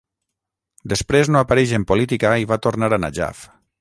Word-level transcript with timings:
Després 0.93 1.29
no 1.35 1.43
apareix 1.45 1.73
en 1.79 1.87
política 1.91 2.33
i 2.45 2.49
va 2.53 2.59
tornar 2.67 2.91
a 2.97 3.01
Najaf. 3.05 3.45